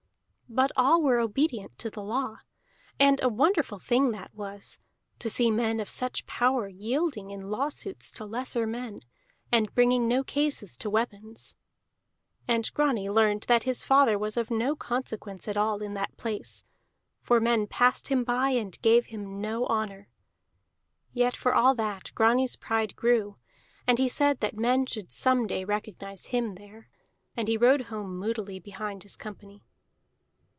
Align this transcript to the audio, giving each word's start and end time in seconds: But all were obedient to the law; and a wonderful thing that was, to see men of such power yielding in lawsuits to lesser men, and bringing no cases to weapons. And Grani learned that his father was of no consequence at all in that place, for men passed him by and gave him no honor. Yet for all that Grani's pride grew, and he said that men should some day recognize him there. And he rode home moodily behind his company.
But 0.53 0.73
all 0.75 1.01
were 1.01 1.17
obedient 1.19 1.79
to 1.79 1.89
the 1.89 2.03
law; 2.03 2.39
and 2.99 3.23
a 3.23 3.29
wonderful 3.29 3.79
thing 3.79 4.11
that 4.11 4.33
was, 4.35 4.79
to 5.19 5.29
see 5.29 5.49
men 5.49 5.79
of 5.79 5.89
such 5.89 6.25
power 6.27 6.67
yielding 6.67 7.29
in 7.31 7.49
lawsuits 7.49 8.11
to 8.11 8.25
lesser 8.25 8.67
men, 8.67 8.99
and 9.49 9.73
bringing 9.73 10.09
no 10.09 10.25
cases 10.25 10.75
to 10.79 10.89
weapons. 10.89 11.55
And 12.49 12.69
Grani 12.73 13.09
learned 13.09 13.43
that 13.43 13.63
his 13.63 13.85
father 13.85 14.19
was 14.19 14.35
of 14.35 14.51
no 14.51 14.75
consequence 14.75 15.47
at 15.47 15.55
all 15.55 15.81
in 15.81 15.93
that 15.93 16.17
place, 16.17 16.65
for 17.21 17.39
men 17.39 17.65
passed 17.65 18.09
him 18.09 18.25
by 18.25 18.49
and 18.49 18.77
gave 18.81 19.05
him 19.05 19.39
no 19.39 19.65
honor. 19.67 20.09
Yet 21.13 21.37
for 21.37 21.55
all 21.55 21.75
that 21.75 22.11
Grani's 22.13 22.57
pride 22.57 22.97
grew, 22.97 23.37
and 23.87 23.99
he 23.99 24.09
said 24.09 24.41
that 24.41 24.57
men 24.57 24.85
should 24.85 25.13
some 25.13 25.47
day 25.47 25.63
recognize 25.63 26.25
him 26.25 26.55
there. 26.55 26.89
And 27.37 27.47
he 27.47 27.55
rode 27.55 27.83
home 27.83 28.19
moodily 28.19 28.59
behind 28.59 29.03
his 29.03 29.15
company. 29.15 29.63